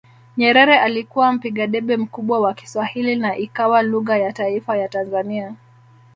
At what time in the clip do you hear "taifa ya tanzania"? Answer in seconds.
4.33-5.55